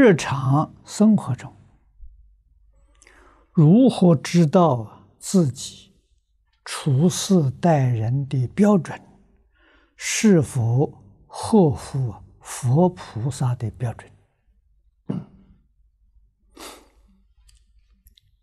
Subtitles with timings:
[0.00, 1.52] 日常生活中，
[3.50, 5.92] 如何知道自己
[6.64, 8.96] 处事待人的标准
[9.96, 14.08] 是否合乎佛菩萨的标准？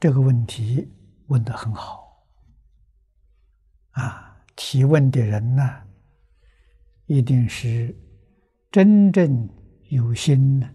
[0.00, 0.90] 这个问题
[1.26, 2.24] 问得很好
[3.90, 4.38] 啊！
[4.56, 5.82] 提问的人呢，
[7.04, 7.94] 一定是
[8.70, 9.46] 真正
[9.90, 10.66] 有心的。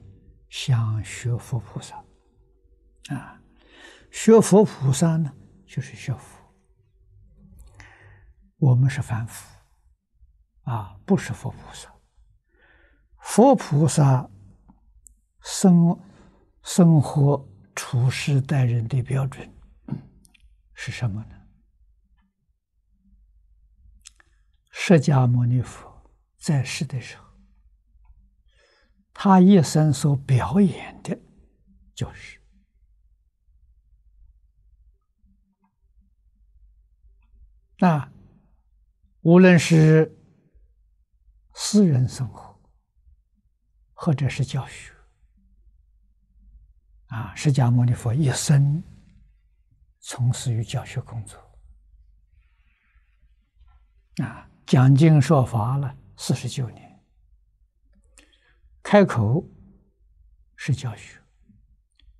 [0.59, 2.03] 想学佛菩萨
[3.09, 3.39] 啊，
[4.09, 5.31] 学佛菩萨呢，
[5.67, 6.35] 就是学佛。
[8.57, 9.47] 我们是凡夫
[10.63, 11.93] 啊，不是佛菩萨。
[13.19, 14.27] 佛菩萨
[15.41, 15.95] 生
[16.63, 19.47] 生活处事待人的标准
[20.73, 21.35] 是什么呢？
[24.71, 25.87] 释迦牟尼佛
[26.35, 27.26] 在世的时候。
[29.19, 31.17] 他一生所表演的，
[31.95, 32.39] 就是
[37.79, 38.07] 那
[39.21, 40.15] 无论是
[41.55, 42.61] 私人生活，
[43.93, 44.93] 或者是教学，
[47.07, 48.83] 啊，释迦牟尼佛一生
[49.99, 51.39] 从事于教学工作，
[54.23, 56.86] 啊，讲经说法了四十九年。
[58.89, 59.45] 开口
[60.55, 61.19] 是教学，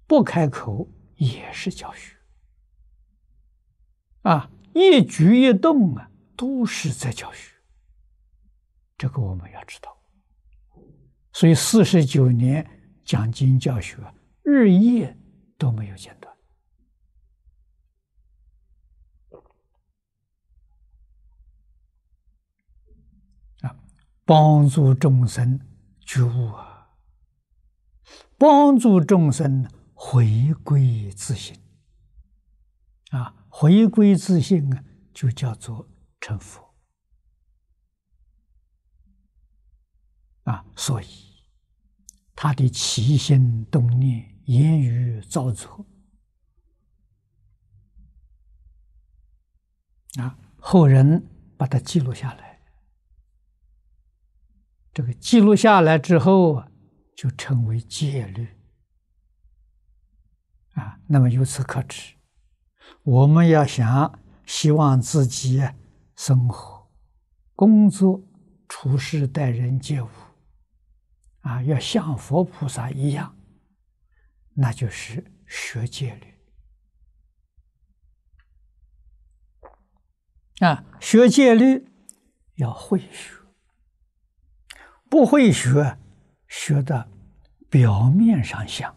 [0.06, 2.14] 不开口也是教学，
[4.23, 7.56] 啊，一举一动啊都是在教学，
[8.98, 9.98] 这个我们要知道。
[11.32, 12.70] 所以四十九年
[13.06, 13.95] 讲经教学，
[14.44, 15.18] 日夜
[15.58, 16.38] 都没有间断，
[23.62, 23.73] 啊，
[24.26, 25.58] 帮助众生。
[26.08, 26.95] 觉悟啊，
[28.38, 31.53] 帮助众生回归自信
[33.09, 34.81] 啊，回归自信啊，
[35.14, 35.86] 就叫做
[36.22, 36.73] 成佛
[40.43, 40.65] 啊。
[40.77, 41.08] 所以
[42.33, 45.86] 他的起心动念、言语造作
[50.20, 51.27] 啊，后人
[51.58, 52.46] 把它记录下来。
[54.97, 56.63] 这个记录下来之后，
[57.15, 58.47] 就成为戒律
[60.73, 60.99] 啊。
[61.05, 62.15] 那么由此可知，
[63.03, 65.61] 我们要想希望自己
[66.15, 66.89] 生活、
[67.53, 68.27] 工作、
[68.67, 70.09] 处事待人接物
[71.41, 73.37] 啊，要像佛菩萨一样，
[74.55, 76.33] 那就是学戒律
[80.65, 80.83] 啊。
[80.99, 81.87] 学戒律
[82.55, 83.36] 要会学。
[85.10, 85.98] 不会学，
[86.48, 87.10] 学的
[87.70, 88.95] 表面上像，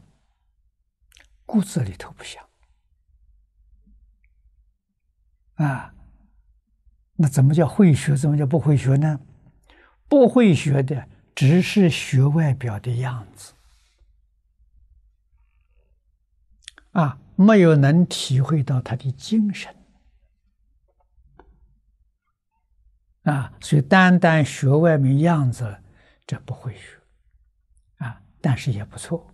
[1.46, 2.44] 骨子里头不像
[5.54, 5.94] 啊。
[7.16, 8.16] 那怎么叫会学？
[8.16, 9.20] 怎么叫不会学呢？
[10.08, 13.52] 不会学的只是学外表的样子
[16.92, 19.72] 啊，没有能体会到他的精神
[23.22, 23.52] 啊。
[23.60, 25.82] 所以单单学外面样子。
[26.30, 26.96] 这不会学
[27.96, 29.28] 啊，但是也不错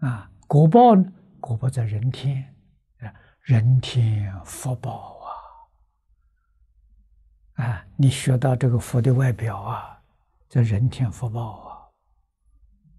[0.00, 0.30] 啊。
[0.46, 1.10] 果报呢？
[1.40, 2.54] 果报在人天
[2.98, 5.18] 啊，人天福报
[7.56, 7.86] 啊啊！
[7.96, 10.02] 你学到这个佛的外表啊，
[10.46, 11.88] 这人天福报啊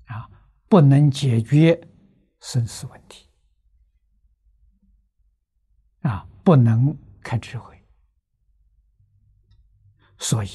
[0.05, 0.27] 啊，
[0.67, 1.79] 不能解决
[2.39, 3.29] 生死问题
[6.01, 7.74] 啊，不能开智慧。
[10.17, 10.49] 所以，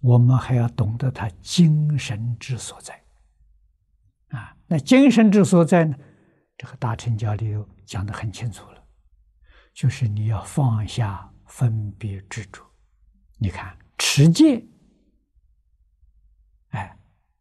[0.00, 3.02] 我们还要懂得他精神之所在，
[4.28, 5.96] 啊，那精神之所在呢？
[6.56, 8.86] 这个大乘教里有讲得很清楚了，
[9.72, 12.64] 就是你要放下分别执着。
[13.38, 14.64] 你看持戒，
[16.68, 16.96] 哎，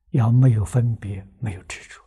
[0.09, 2.01] 要没有分别，没有执着，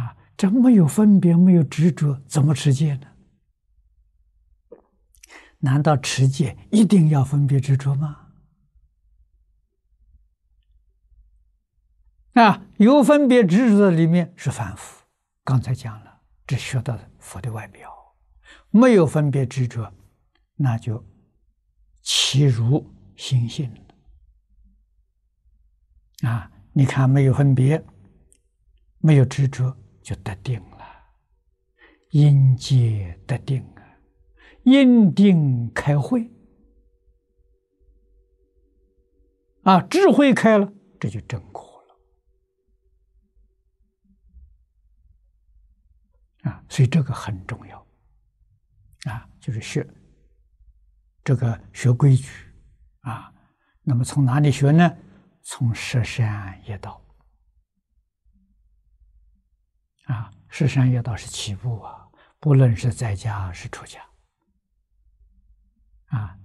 [0.00, 3.15] 啊，这没有分别，没有执着，怎么持戒呢？
[5.66, 8.28] 难道持戒一定要分别执着吗？
[12.34, 15.04] 啊，有分别执着的里面是凡夫。
[15.42, 17.92] 刚才讲了，只学到佛的外表，
[18.70, 19.92] 没有分别执着，
[20.54, 21.04] 那就
[22.00, 23.68] 契入心性。
[26.22, 27.84] 啊，你看没有分别，
[28.98, 30.84] 没有执着，就得定了，
[32.10, 33.66] 因戒得定。
[34.66, 36.28] 因定开会，
[39.62, 41.84] 啊，智慧开了，这就正果
[46.42, 46.64] 了啊！
[46.68, 47.78] 所以这个很重要
[49.04, 49.88] 啊，就是学
[51.22, 52.28] 这个学规矩
[53.02, 53.32] 啊。
[53.82, 54.96] 那么从哪里学呢？
[55.42, 57.00] 从十善业道
[60.06, 62.08] 啊，十善业道是起步啊，
[62.40, 64.04] 不论是在家是出家
[66.06, 66.38] 啊。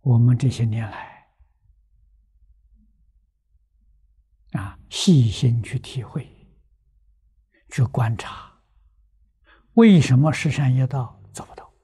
[0.00, 1.28] 我们这些年来，
[4.52, 6.26] 啊，细心去体会，
[7.68, 8.62] 去观察，
[9.74, 11.74] 为什么十善业道做不到？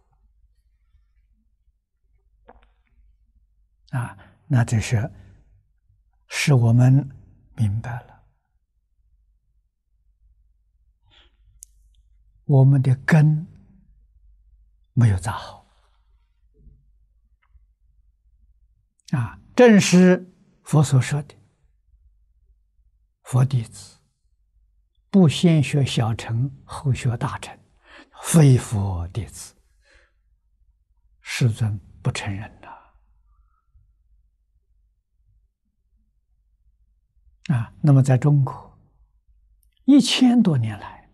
[3.91, 4.17] 啊，
[4.47, 5.13] 那这是
[6.29, 7.07] 使我们
[7.57, 8.25] 明白了，
[12.45, 13.47] 我们的根
[14.95, 15.64] 没有扎好。
[19.13, 21.35] 啊，正是佛所说的，
[23.23, 23.99] 佛弟子
[25.11, 27.57] 不先学小乘，后学大乘，
[28.23, 29.55] 非佛弟子，
[31.21, 32.69] 世尊不承认的。
[37.55, 38.79] 啊，那么在中国
[39.85, 41.11] 一千多年来，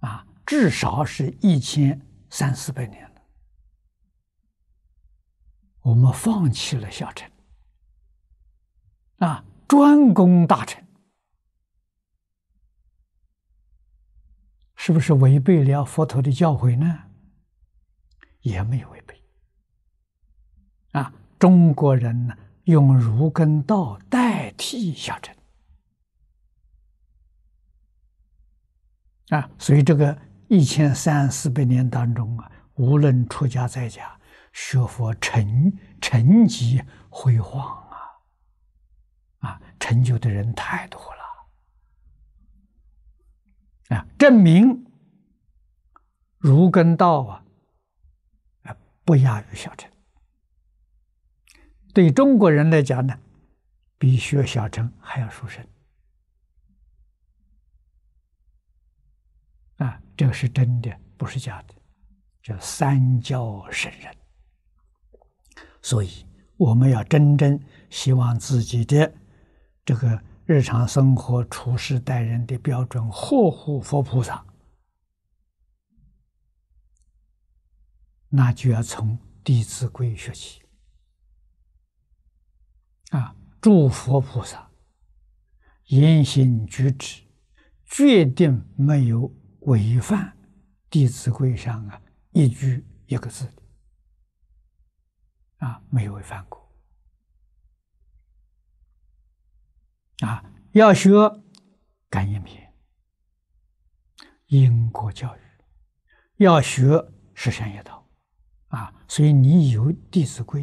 [0.00, 2.00] 啊，至少是一千
[2.30, 3.11] 三四百年。
[5.82, 7.28] 我们放弃了小乘，
[9.18, 10.80] 啊，专攻大乘，
[14.76, 17.10] 是不是违背了佛陀的教诲呢？
[18.42, 19.20] 也没有违背。
[20.92, 25.34] 啊，中国人呢，用儒跟道代替小乘，
[29.30, 30.16] 啊，所以这个
[30.48, 34.16] 一千三四百年当中啊，无论出家在家。
[34.52, 39.48] 学佛成成绩辉煌啊！
[39.48, 41.22] 啊，成就的人太多了
[43.96, 44.06] 啊！
[44.18, 44.86] 证明
[46.38, 47.44] 儒跟道啊，
[48.62, 49.90] 啊不亚于小乘。
[51.94, 53.18] 对中国人来讲呢，
[53.98, 55.66] 比学小乘还要殊胜
[59.76, 60.02] 啊！
[60.16, 61.74] 这个是真的，不是假的，
[62.42, 64.16] 叫三教圣人。
[65.82, 66.24] 所以，
[66.56, 69.12] 我们要真正希望自己的
[69.84, 74.46] 这个日常生活处事待人的标准合乎佛菩萨，
[78.28, 80.62] 那就要从《弟子规》学起。
[83.10, 84.70] 啊，诸佛菩萨
[85.86, 87.22] 言行举止，
[87.84, 90.28] 决定没有违反
[90.88, 92.00] 《弟子规》上啊
[92.30, 93.46] 一句一个字。
[95.62, 96.60] 啊，没有违反过。
[100.26, 101.10] 啊，要学
[102.10, 102.74] 感应篇、
[104.46, 105.40] 因果教育，
[106.38, 108.04] 要学十善业道，
[108.68, 110.62] 啊，所以你有《弟子规》，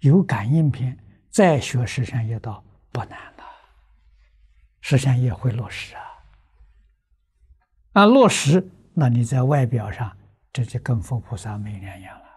[0.00, 2.62] 有感应篇，再学十善业道
[2.92, 3.44] 不难了。
[4.82, 6.02] 十善业会落实啊，
[7.92, 10.14] 啊，落实，那你在外表上，
[10.52, 12.29] 这就跟佛菩萨没两样了。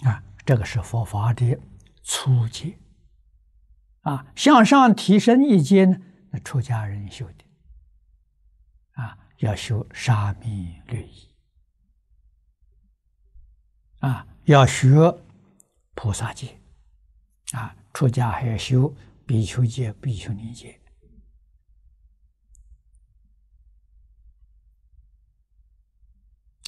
[0.00, 1.56] 啊，这个是佛法的
[2.02, 2.76] 初阶，
[4.00, 5.96] 啊，向上提升一阶呢，
[6.30, 7.44] 那出家人修的，
[8.94, 11.34] 啊，要修沙弥律仪，
[14.00, 14.90] 啊，要学
[15.94, 16.60] 菩萨戒，
[17.52, 18.92] 啊，出家还要修
[19.24, 20.80] 比丘戒、比丘尼戒，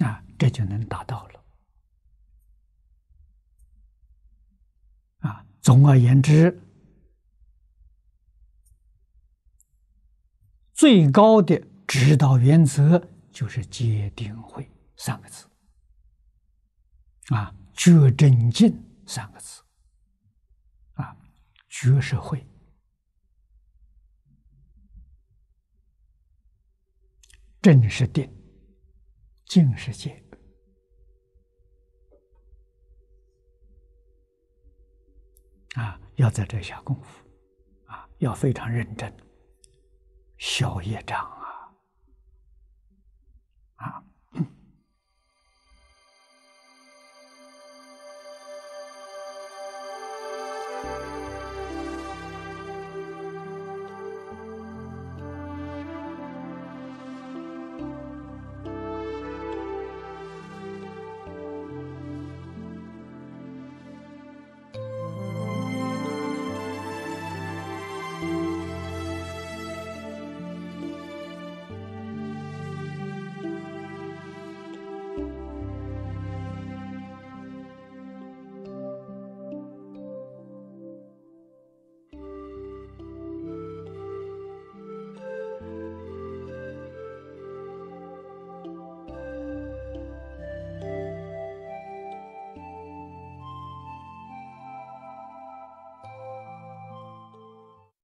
[0.04, 1.43] 啊，这就能达到了。
[5.64, 6.60] 总而言之，
[10.74, 15.46] 最高的指导原则就是戒定慧三个字，
[17.28, 19.62] 啊，觉真净三个字，
[20.92, 21.16] 啊，
[21.70, 22.46] 觉是慧，
[27.62, 28.30] 正是定，
[29.46, 30.23] 净是戒。
[35.74, 37.24] 啊，要在这下功夫，
[37.86, 39.12] 啊，要非常认真，
[40.38, 41.43] 小业障啊。